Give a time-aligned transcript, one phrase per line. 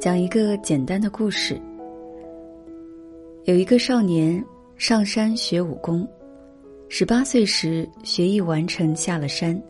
[0.00, 1.60] 讲一个简单的故事。
[3.46, 4.42] 有一个少年
[4.76, 6.06] 上山学武功，
[6.88, 9.60] 十八岁时学艺完成，下了山，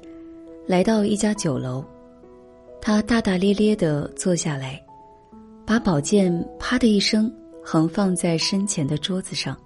[0.67, 1.83] 来到一家酒楼，
[2.79, 4.79] 他大大咧咧的坐下来，
[5.65, 7.33] 把宝剑啪的一声
[7.65, 9.57] 横放在身前的桌子上。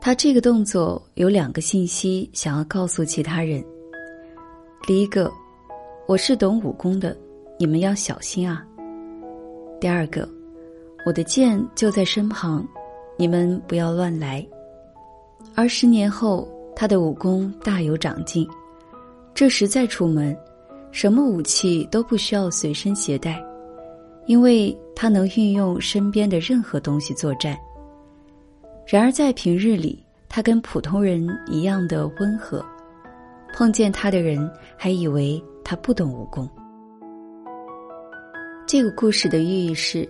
[0.00, 3.64] 他这个动作有两个信息想要告诉其他人：
[4.86, 5.28] 第一个，
[6.06, 7.16] 我是懂武功的，
[7.58, 8.64] 你们要小心啊；
[9.80, 10.28] 第二个。
[11.06, 12.66] 我的剑就在身旁，
[13.16, 14.46] 你们不要乱来。
[15.54, 18.46] 而十年后，他的武功大有长进。
[19.32, 20.36] 这时再出门，
[20.90, 23.42] 什么武器都不需要随身携带，
[24.26, 27.56] 因为他能运用身边的任何东西作战。
[28.84, 32.62] 然而在平日里，他跟普通人一样的温和，
[33.54, 36.48] 碰见他的人还以为他不懂武功。
[38.68, 40.06] 这个故事的寓意是。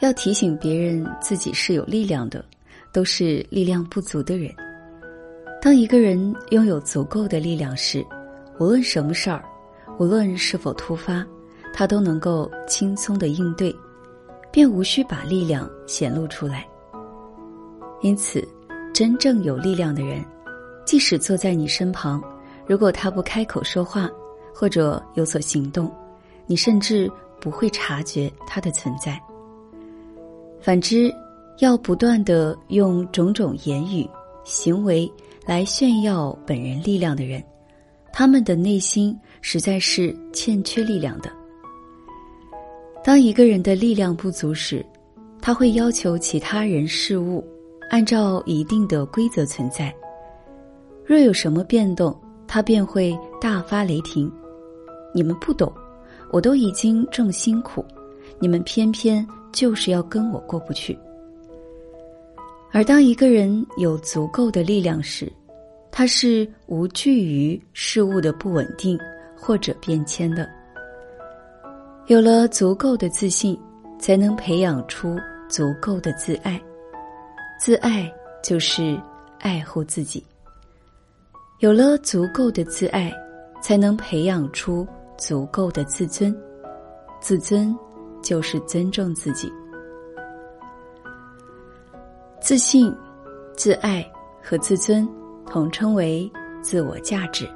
[0.00, 2.44] 要提醒别人自己是有力量的，
[2.92, 4.52] 都是力量不足的人。
[5.62, 8.04] 当一个人拥有足够的力量时，
[8.58, 9.42] 无论什么事儿，
[9.98, 11.24] 无论是否突发，
[11.72, 13.74] 他都能够轻松的应对，
[14.50, 16.68] 便无需把力量显露出来。
[18.02, 18.46] 因此，
[18.92, 20.22] 真正有力量的人，
[20.84, 22.22] 即使坐在你身旁，
[22.66, 24.10] 如果他不开口说话，
[24.52, 25.90] 或者有所行动，
[26.46, 29.20] 你甚至不会察觉他的存在。
[30.60, 31.14] 反之，
[31.58, 34.08] 要不断的用种种言语、
[34.44, 35.10] 行为
[35.44, 37.42] 来炫耀本人力量的人，
[38.12, 41.30] 他们的内心实在是欠缺力量的。
[43.04, 44.84] 当一个人的力量不足时，
[45.40, 47.46] 他会要求其他人事物
[47.90, 49.94] 按照一定的规则存在。
[51.04, 54.28] 若有什么变动，他便会大发雷霆
[55.14, 55.72] ：“你们不懂，
[56.30, 57.84] 我都已经这么辛苦，
[58.38, 60.98] 你们偏偏……”就是要跟我过不去。
[62.72, 65.32] 而当一个人有足够的力量时，
[65.90, 68.98] 他是无惧于事物的不稳定
[69.34, 70.46] 或者变迁的。
[72.06, 73.58] 有了足够的自信，
[73.98, 76.60] 才能培养出足够的自爱。
[77.58, 78.12] 自爱
[78.42, 79.00] 就是
[79.40, 80.22] 爱护自己。
[81.60, 83.10] 有了足够的自爱，
[83.62, 84.86] 才能培养出
[85.18, 86.36] 足够的自尊。
[87.20, 87.76] 自尊。
[88.22, 89.52] 就是尊重自己，
[92.40, 92.92] 自信、
[93.56, 94.04] 自爱
[94.42, 95.08] 和自尊，
[95.46, 96.28] 统称为
[96.60, 97.48] 自我价值，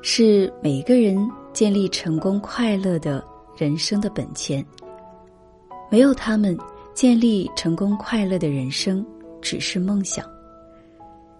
[0.00, 1.18] 是每个人
[1.52, 3.22] 建立成功快乐的
[3.58, 4.64] 人生的本钱。
[5.90, 6.56] 没有他们，
[6.94, 9.04] 建立成功快乐的人生
[9.42, 10.24] 只是梦想。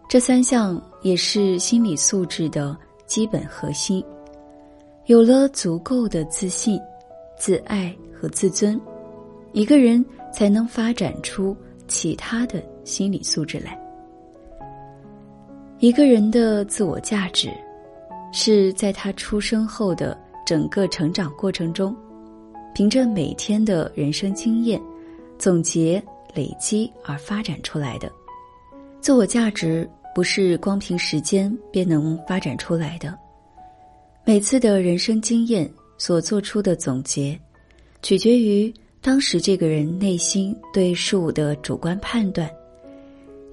[0.06, 2.76] 这三项也是心理素质的
[3.06, 4.04] 基本核心。
[5.08, 6.80] 有了足够的自信、
[7.36, 7.94] 自爱。
[8.20, 8.80] 和自尊，
[9.52, 10.04] 一个人
[10.34, 13.78] 才能发展出其他的心理素质来。
[15.78, 17.48] 一个人的自我价值，
[18.32, 21.96] 是在他出生后的整个成长过程中，
[22.74, 24.82] 凭着每天的人生经验
[25.38, 26.02] 总结
[26.34, 28.10] 累积而发展出来的。
[29.00, 33.16] 自我价值不是光凭时间便能发展出来的，
[34.28, 35.66] 每次的人生经验
[35.96, 37.40] 所做出的总结。
[38.02, 42.46] 取决于当时这个人内心对事物的主观判断，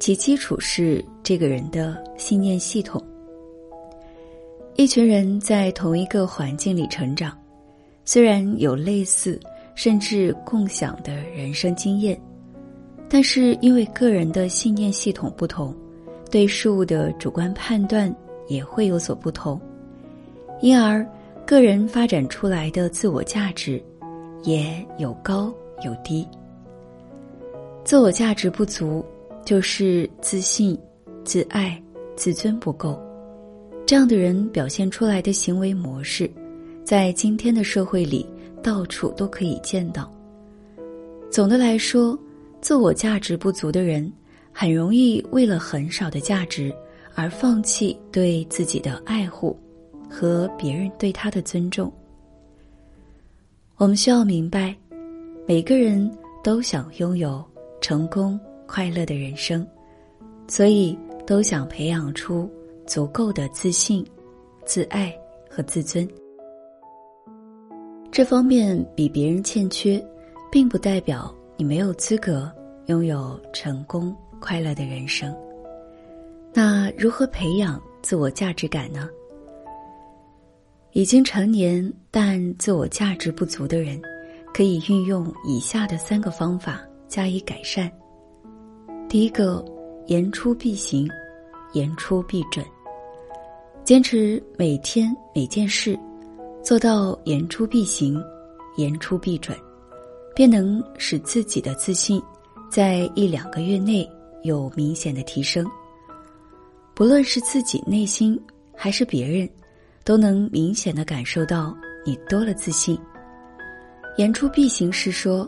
[0.02, 3.02] 其基础是这个人的信念系统。
[4.76, 7.40] 一群人在同一个环境里成长，
[8.04, 9.40] 虽然有类似
[9.76, 12.22] 甚至共享的人生经验，
[13.08, 15.74] 但是因为个人的信念系统不同，
[16.30, 18.14] 对事物的主观判断
[18.50, 19.58] 也会有所不同，
[20.66, 21.08] 因而
[21.46, 23.80] 个人发展出来的自我价值。
[24.44, 25.52] 也有高
[25.84, 26.28] 有低。
[27.84, 29.04] 自我价值不足，
[29.44, 30.78] 就是自信、
[31.24, 31.82] 自爱、
[32.16, 33.00] 自尊不够。
[33.88, 36.30] 这样的人表现出来的行为模式，
[36.84, 38.24] 在今天的社会里
[38.62, 40.12] 到处都可以见到。
[41.32, 42.18] 总的来说，
[42.62, 44.12] 自我价值不足的人，
[44.52, 46.72] 很容易为了很少的价值
[47.16, 49.58] 而放弃对自己的爱护
[50.18, 51.92] 和别人对他的尊重。
[53.76, 54.74] 我们需要明白，
[55.46, 56.10] 每个人
[56.42, 57.44] 都想拥有
[57.82, 59.68] 成功快乐的人生，
[60.48, 60.98] 所以
[61.28, 62.50] 都想培养出
[62.86, 64.06] 足够的自信、
[64.64, 65.14] 自爱
[65.50, 66.08] 和自尊。
[68.10, 70.02] 这方面比别人欠缺，
[70.50, 72.50] 并不代表你没有资格
[72.86, 75.36] 拥有成功快乐的人生。
[76.54, 79.10] 那如何培养自我价值感呢？
[80.96, 84.02] 已经成年但自我价值不足的人，
[84.54, 87.92] 可以运用以下的三个方法加以改善。
[89.10, 89.64] 第一个，
[90.08, 91.06] 言出必行，
[91.74, 92.66] 言出必准。
[93.84, 96.00] 坚持每天每件事
[96.64, 98.18] 做到言出必行，
[98.78, 99.58] 言出必准，
[100.34, 102.24] 便能使自己的自信
[102.72, 104.10] 在一两个月内
[104.44, 105.70] 有明显的提升。
[106.94, 108.42] 不论是自己内心
[108.74, 109.48] 还是别人，
[110.06, 111.76] 都能明显的感受到
[112.06, 112.98] 你多了自信。
[114.18, 115.46] 言出必行是说，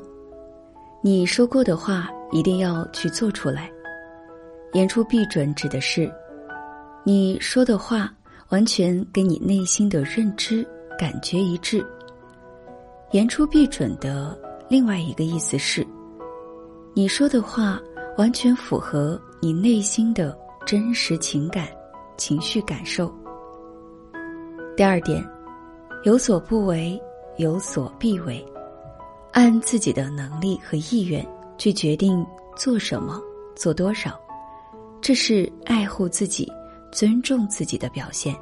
[1.01, 3.69] 你说过的话一定要去做出来；
[4.73, 6.11] 言出必准指的是，
[7.05, 8.11] 你说的话。
[8.49, 10.65] 完全跟你内心的认知
[10.97, 11.85] 感觉一致。
[13.11, 14.39] 言出必准的
[14.69, 15.85] 另外一个意思是，
[16.93, 17.77] 你说的话
[18.17, 20.33] 完全符合你内心的
[20.65, 21.67] 真实情感、
[22.15, 23.13] 情绪感受。
[24.77, 25.27] 第二点，
[26.03, 27.01] 有所不为，
[27.37, 28.45] 有所必为，
[29.31, 31.27] 按自己的能力和意愿
[31.57, 32.23] 去决定
[32.55, 33.19] 做什么、
[33.55, 34.21] 做多少，
[35.01, 36.47] 这是爱护自己。
[36.91, 38.35] 尊重自己的表现，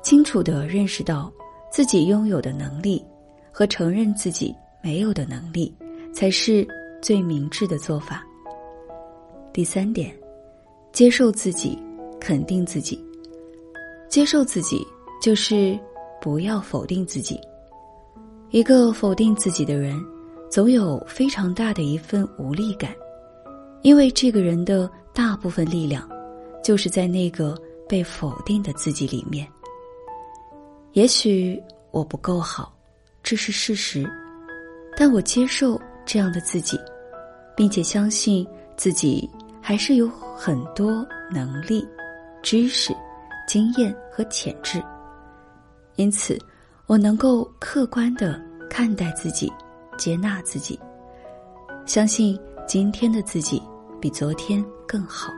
[0.00, 1.30] 清楚的认识到
[1.70, 3.04] 自己拥有的能力，
[3.52, 5.72] 和承认自己没有的能力，
[6.14, 6.66] 才是
[7.02, 8.24] 最明智的做法。
[9.52, 10.16] 第三点，
[10.92, 11.78] 接受自己，
[12.18, 13.04] 肯定自己。
[14.08, 14.86] 接受自己
[15.26, 15.76] 就是
[16.20, 17.36] 不要否定自己。
[18.50, 20.00] 一个否定自己的人，
[20.48, 22.94] 总有非常大的一份无力感，
[23.82, 26.08] 因为这个人的大部分力量。
[26.62, 27.56] 就是在那个
[27.88, 29.48] 被否定的自己里面。
[30.92, 32.72] 也许我不够好，
[33.20, 34.08] 这是事实，
[34.96, 36.78] 但我接受这样的自己，
[37.56, 38.46] 并且相信
[38.76, 39.28] 自己
[39.60, 41.84] 还是有很多能力、
[42.42, 42.94] 知识、
[43.48, 44.80] 经验和潜质。
[45.96, 46.38] 因此，
[46.86, 49.52] 我能够客观的看待自己，
[49.96, 50.78] 接纳自己，
[51.86, 53.62] 相信今天的自己
[54.00, 55.32] 比昨天更好。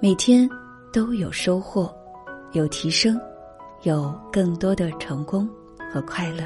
[0.00, 0.48] 每天
[0.92, 1.92] 都有收获，
[2.52, 3.18] 有提升，
[3.82, 5.48] 有更多的成功
[5.92, 6.44] 和快乐。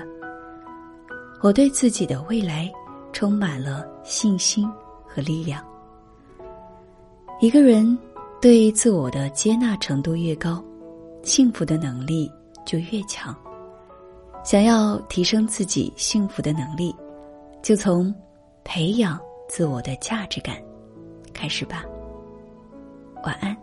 [1.42, 2.72] 我对自己的未来
[3.12, 4.70] 充满了信心
[5.04, 5.62] 和力量。
[7.40, 7.98] 一个人
[8.40, 10.62] 对自我的接纳程度越高，
[11.24, 12.30] 幸福的能力
[12.64, 13.34] 就越强。
[14.44, 16.94] 想要提升自己幸福的能力，
[17.62, 18.14] 就从
[18.64, 19.18] 培养
[19.48, 20.56] 自我的价值感
[21.32, 21.84] 开始吧。
[23.24, 23.56] 晚安。